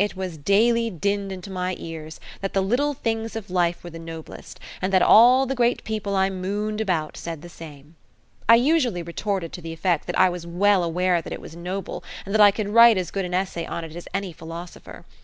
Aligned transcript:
It 0.00 0.16
was 0.16 0.36
daily 0.36 0.90
dinned 0.90 1.30
into 1.30 1.48
my 1.48 1.76
cars 1.76 2.18
that 2.40 2.54
the 2.54 2.60
little 2.60 2.92
things 2.92 3.36
of 3.36 3.50
life 3.52 3.84
were 3.84 3.90
the 3.90 4.00
noblest, 4.00 4.58
and 4.82 4.92
that 4.92 5.00
all 5.00 5.46
the 5.46 5.54
great 5.54 5.84
people 5.84 6.16
I 6.16 6.28
mooned 6.28 6.80
about 6.80 7.16
said 7.16 7.40
the 7.40 7.48
same. 7.48 7.94
I 8.48 8.56
usually 8.56 9.00
retorted 9.04 9.52
to 9.52 9.60
the 9.60 9.72
effect 9.72 10.08
that 10.08 10.18
I 10.18 10.28
was 10.28 10.44
well 10.44 10.82
aware 10.82 11.22
that 11.22 11.32
it 11.32 11.40
was 11.40 11.54
noble, 11.54 12.02
and 12.26 12.34
that 12.34 12.40
I 12.40 12.50
could 12.50 12.70
write 12.70 12.98
as 12.98 13.12
good 13.12 13.24
an 13.24 13.32
essay 13.32 13.64
on 13.64 13.84
it 13.84 13.94
as 13.94 14.08
any 14.12 14.32
philosopher. 14.32 15.04